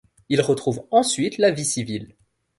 [0.29, 2.15] Il retrouve ensuite la vie civile.